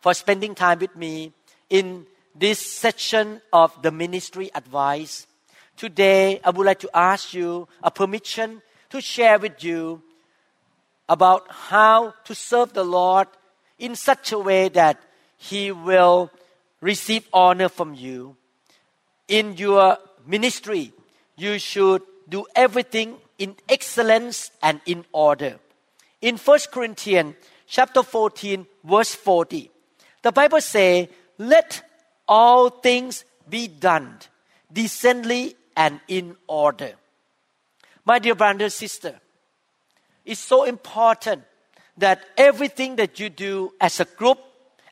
[0.00, 1.32] for spending time with me
[1.68, 5.26] in this section of the ministry advice.
[5.76, 10.02] Today, I would like to ask you a permission to share with you
[11.08, 13.28] about how to serve the Lord
[13.78, 15.00] in such a way that
[15.36, 16.30] He will
[16.80, 18.36] receive honor from you.
[19.28, 20.92] In your ministry,
[21.36, 25.58] you should do everything in excellence and in order.
[26.20, 27.34] In 1 Corinthians
[27.66, 29.69] chapter 14, verse 40,
[30.22, 31.82] the Bible says, Let
[32.28, 34.18] all things be done
[34.72, 36.92] decently and in order.
[38.04, 39.20] My dear brother and sister,
[40.24, 41.42] it's so important
[41.96, 44.38] that everything that you do as a group,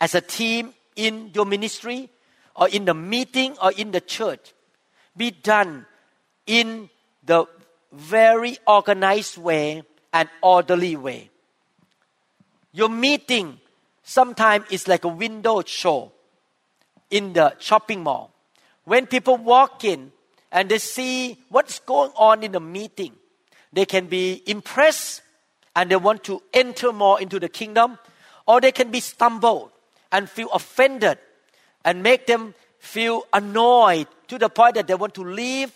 [0.00, 2.08] as a team in your ministry,
[2.56, 4.54] or in the meeting, or in the church,
[5.16, 5.86] be done
[6.46, 6.88] in
[7.24, 7.46] the
[7.92, 11.30] very organized way and orderly way.
[12.72, 13.58] Your meeting
[14.04, 16.12] sometimes it's like a window show
[17.10, 18.32] in the shopping mall.
[18.84, 20.12] When people walk in
[20.52, 23.12] and they see what's going on in the meeting,
[23.72, 25.22] they can be impressed
[25.74, 27.98] and they want to enter more into the kingdom,
[28.46, 29.72] or they can be stumbled
[30.12, 31.18] and feel offended
[31.84, 35.72] and make them feel annoyed to the point that they want to leave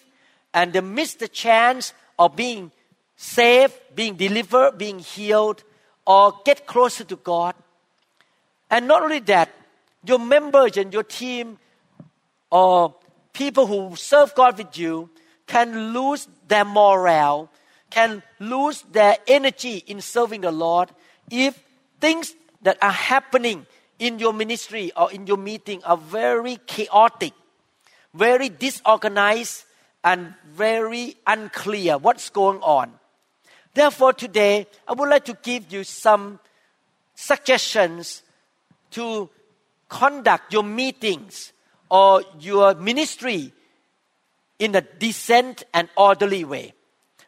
[0.54, 2.70] and they miss the chance of being
[3.16, 5.64] saved, being delivered, being healed,
[6.06, 7.54] or get closer to God.
[8.70, 9.50] And not only that,
[10.04, 11.58] your members and your team
[12.50, 12.94] or
[13.32, 15.10] people who serve God with you
[15.46, 17.50] can lose their morale,
[17.90, 20.90] can lose their energy in serving the Lord
[21.30, 21.62] if
[22.00, 23.66] things that are happening
[23.98, 27.32] in your ministry or in your meeting are very chaotic,
[28.14, 29.64] very disorganized,
[30.04, 32.92] and very unclear what's going on.
[33.74, 36.38] Therefore, today I would like to give you some
[37.14, 38.22] suggestions
[38.92, 39.30] to
[39.88, 41.52] conduct your meetings
[41.90, 43.52] or your ministry
[44.58, 46.72] in a decent and orderly way.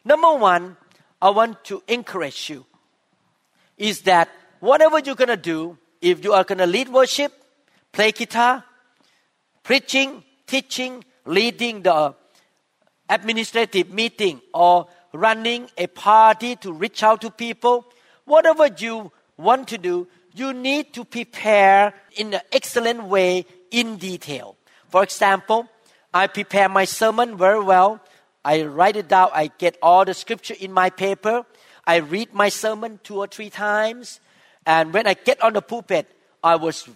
[0.04, 0.76] Number one,
[1.22, 2.66] I want to encourage you
[3.76, 4.28] is that
[4.60, 7.32] whatever you're going to do, if you are going to lead worship,
[7.93, 8.65] play guitar,
[9.62, 12.15] preaching, teaching, leading the
[13.09, 17.84] administrative meeting, or running a party to reach out to people,
[18.25, 24.56] whatever you want to do, you need to prepare in an excellent way in detail.
[24.88, 25.68] For example,
[26.12, 28.00] I prepare my sermon very well.
[28.44, 29.30] I write it down.
[29.32, 31.44] I get all the scripture in my paper.
[31.86, 34.20] I read my sermon two or three times.
[34.66, 36.06] And when I get on the pulpit,
[36.42, 36.88] I was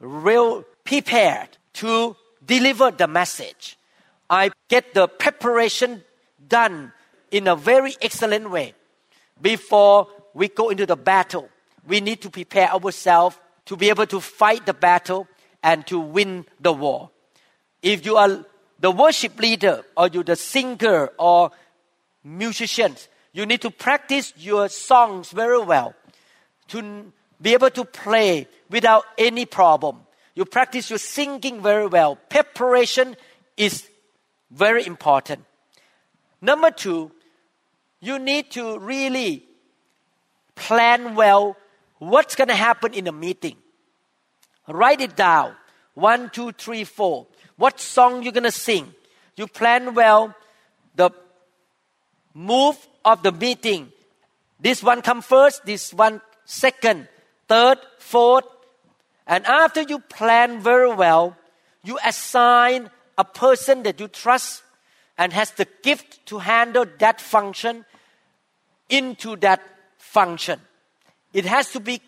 [0.00, 3.78] real prepared to deliver the message.
[4.28, 6.04] I get the preparation
[6.48, 6.92] done
[7.30, 8.74] in a very excellent way
[9.40, 11.48] before we go into the battle
[11.86, 15.26] we need to prepare ourselves to be able to fight the battle
[15.62, 17.10] and to win the war.
[17.82, 18.44] If you are
[18.78, 21.50] the worship leader or you're the singer or
[22.24, 25.94] musicians, you need to practice your songs very well
[26.68, 30.00] to be able to play without any problem.
[30.34, 32.16] You practice your singing very well.
[32.28, 33.16] Preparation
[33.56, 33.88] is
[34.50, 35.44] very important.
[36.40, 37.10] Number two,
[38.00, 39.44] you need to really
[40.54, 41.56] plan well
[42.08, 43.56] what's going to happen in a meeting.
[44.66, 45.54] Write it down.
[45.94, 47.26] One, two, three, four.
[47.56, 48.92] What song you're going to sing.
[49.36, 50.34] You plan well
[50.96, 51.10] the
[52.34, 53.92] move of the meeting.
[54.58, 57.08] This one come first, this one second,
[57.48, 58.46] third, fourth.
[59.26, 61.36] And after you plan very well,
[61.84, 64.62] you assign a person that you trust
[65.16, 67.84] and has the gift to handle that function
[68.88, 69.60] into that
[69.98, 70.60] function.
[71.32, 72.00] It has to be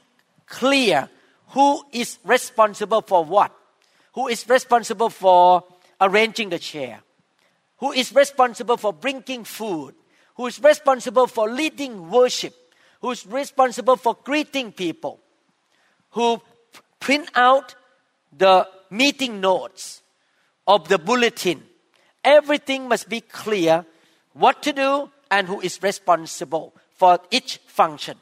[0.47, 1.09] clear
[1.49, 3.53] who is responsible for what.
[4.15, 5.65] Who is responsible for
[6.01, 7.01] arranging the chair?
[7.79, 9.95] Who is responsible for bringing food?
[10.37, 12.55] Who is responsible for leading worship?
[13.01, 15.21] Who is responsible for greeting people?
[16.11, 16.41] Who
[17.01, 17.75] print out
[18.37, 20.03] the meeting notes
[20.67, 21.63] of the bulletin?
[22.25, 23.85] Everything must be clear
[24.33, 28.17] what to do and who is responsible for each function.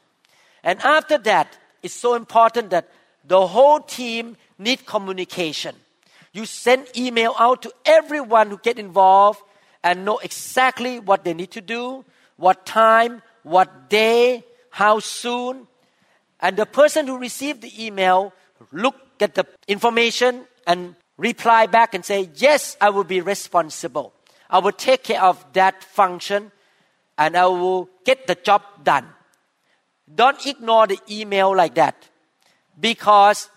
[0.63, 2.89] And after that, it's so important that
[3.25, 5.75] the whole team need communication.
[6.33, 9.41] You send email out to everyone who get involved
[9.85, 12.05] and know exactly what they need to do,
[12.37, 15.67] what time, what day, how soon.
[16.41, 18.33] And the person who received the email
[18.73, 24.13] look at the information and reply back and say, Yes, I will be responsible.
[24.49, 26.53] I will take care of that function
[27.19, 29.07] and I will get the job done.
[30.13, 32.09] Don't ignore the email like that
[32.79, 33.49] because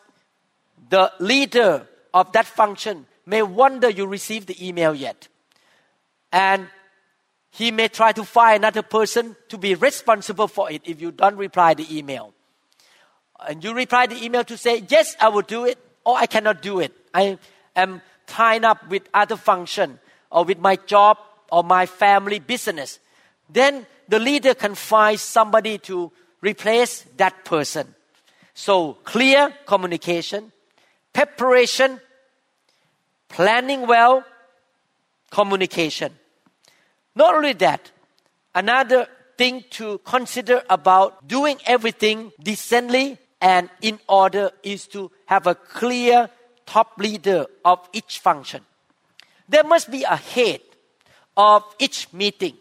[0.90, 5.28] the leader of that function may wonder you received the email yet.
[6.32, 6.68] And
[7.50, 11.38] he may try to find another person to be responsible for it if you don't
[11.38, 12.34] reply the email.
[13.48, 16.62] And you reply the email to say, Yes, I will do it, or I cannot
[16.62, 16.94] do it.
[17.14, 17.38] I
[17.76, 20.00] am tied up with other function
[20.32, 21.18] or with my job
[21.52, 23.00] or my family business.
[23.50, 26.12] Then the leader can find somebody to
[26.46, 27.94] replace that person.
[28.54, 30.52] So clear communication,
[31.12, 32.00] preparation,
[33.28, 34.24] planning well,
[35.32, 36.14] communication.
[37.16, 37.92] Not only that,
[38.54, 39.08] another
[39.38, 46.30] thing to consider about doing everything decently and in order is to have a clear
[46.66, 48.62] top leader of each function.
[49.50, 50.62] There must be a head
[51.36, 52.56] of each meeting.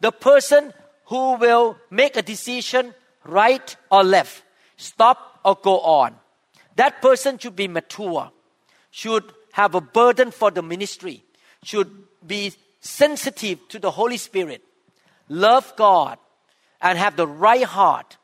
[0.00, 0.72] The person
[1.06, 2.94] who will make a decision
[3.28, 4.42] right or left,
[4.76, 6.14] stop or go on.
[6.76, 8.30] That person should be mature,
[8.90, 11.24] should have a burden for the ministry,
[11.62, 11.90] should
[12.26, 14.62] be sensitive to the Holy Spirit,
[15.28, 16.18] love God,
[16.80, 18.16] and have the right heart.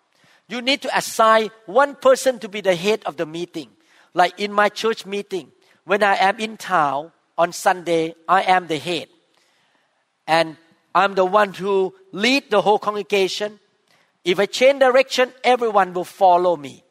[0.48, 3.70] You need to assign one person to be the head of the meeting.
[4.12, 5.50] Like in my church meeting,
[5.84, 9.08] when I am in town on Sunday, I am the head.
[10.26, 10.56] And
[10.94, 13.58] I'm the one who lead the whole congregation.
[14.24, 16.82] If I change direction, everyone will follow me.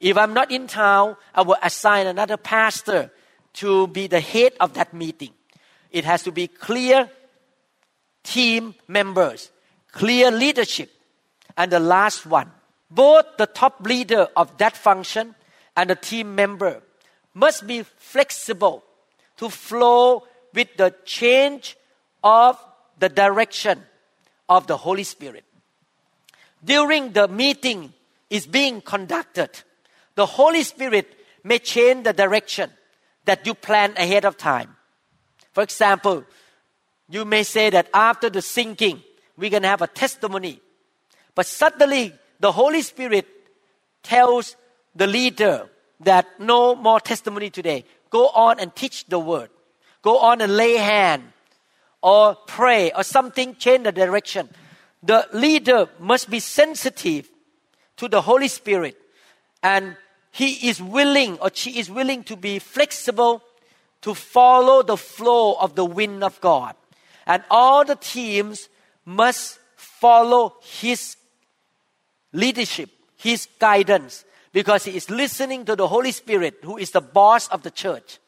[0.00, 3.12] If I'm not in town, I will assign another pastor
[3.54, 5.32] to be the head of that meeting.
[5.90, 7.10] It has to be clear
[8.24, 9.50] team members,
[9.92, 10.90] clear leadership.
[11.56, 12.50] And the last one,
[12.90, 15.34] both the top leader of that function
[15.76, 16.82] and the team member
[17.34, 18.82] must be flexible
[19.36, 21.76] to flow with the change
[22.22, 22.58] of
[22.98, 23.82] the direction
[24.48, 25.44] of the Holy Spirit.
[26.64, 27.92] During the meeting
[28.28, 29.50] is being conducted,
[30.14, 31.08] the Holy Spirit
[31.42, 32.70] may change the direction
[33.24, 34.76] that you plan ahead of time.
[35.52, 36.24] For example,
[37.08, 39.02] you may say that after the singing,
[39.36, 40.60] we're going to have a testimony.
[41.34, 43.26] But suddenly, the Holy Spirit
[44.02, 44.56] tells
[44.94, 45.68] the leader
[46.00, 47.84] that no more testimony today.
[48.10, 49.50] Go on and teach the word.
[50.02, 51.32] Go on and lay hand
[52.02, 54.48] or pray or something, change the direction.
[55.02, 57.28] The leader must be sensitive
[57.96, 58.96] to the Holy Spirit
[59.62, 59.96] and
[60.30, 63.42] he is willing or she is willing to be flexible
[64.02, 66.74] to follow the flow of the wind of God.
[67.26, 68.68] And all the teams
[69.04, 71.16] must follow his
[72.32, 77.48] leadership, his guidance, because he is listening to the Holy Spirit, who is the boss
[77.48, 78.18] of the church.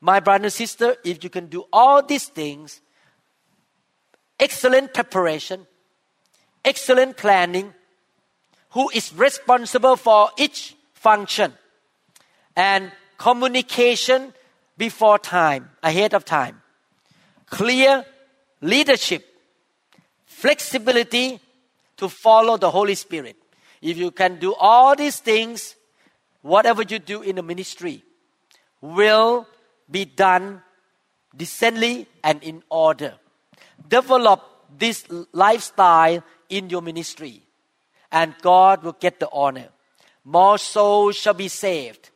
[0.00, 2.80] My brother and sister, if you can do all these things,
[4.38, 5.66] excellent preparation,
[6.64, 7.72] excellent planning,
[8.70, 11.52] who is responsible for each function,
[12.56, 14.32] and communication
[14.76, 16.60] before time, ahead of time,
[17.46, 18.04] clear
[18.60, 19.26] leadership,
[20.24, 21.38] flexibility
[21.96, 23.36] to follow the Holy Spirit.
[23.80, 25.76] If you can do all these things,
[26.40, 28.02] whatever you do in the ministry
[28.80, 29.46] will
[29.90, 30.62] be done
[31.36, 33.14] decently and in order.
[33.88, 34.42] Develop
[34.78, 36.22] this lifestyle
[36.52, 37.42] in your ministry,
[38.12, 39.68] and God will get the honor.
[40.24, 42.10] More souls shall be saved,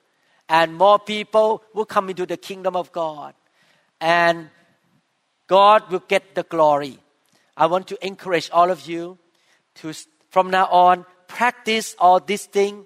[0.49, 3.35] and more people will come into the kingdom of God,
[4.01, 4.51] and
[5.47, 6.99] God will get the glory.
[7.57, 9.19] I want to encourage all of you
[9.77, 9.95] to,
[10.29, 12.85] from now on, practice all these things.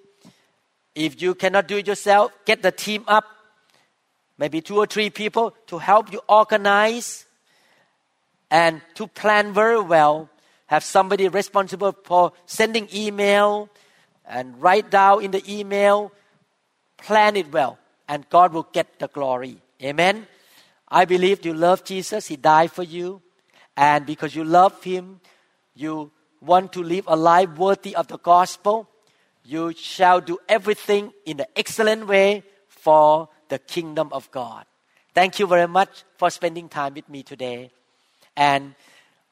[0.95, 3.25] If you cannot do it yourself, get the team up,
[4.39, 7.27] maybe two or three people to help you organize
[8.51, 10.29] and to plan very well.
[10.71, 13.69] Have somebody responsible for sending email
[14.25, 16.13] and write down in the email.
[16.97, 17.77] Plan it well,
[18.09, 19.57] and God will get the glory.
[19.83, 20.29] Amen.
[20.87, 22.29] I believe you love Jesus.
[22.29, 23.21] He died for you.
[23.77, 25.21] And because you love Him,
[25.75, 28.89] you want to live a life worthy of the gospel,
[29.45, 34.67] you shall do everything in an excellent way for the kingdom of God.
[35.17, 37.73] Thank you very much for spending time with me today.
[38.37, 38.77] And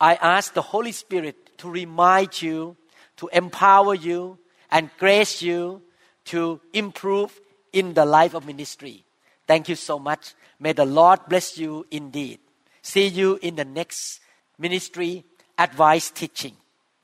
[0.00, 2.76] I ask the Holy Spirit to remind you,
[3.16, 4.38] to empower you,
[4.70, 5.82] and grace you
[6.26, 7.40] to improve
[7.72, 9.04] in the life of ministry.
[9.46, 10.34] Thank you so much.
[10.60, 12.38] May the Lord bless you indeed.
[12.82, 14.20] See you in the next
[14.58, 15.24] ministry
[15.56, 16.56] advice teaching.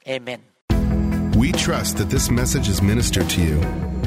[0.07, 0.43] Amen.
[1.37, 3.94] We trust that this message is ministered to you.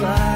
[0.00, 0.29] fly.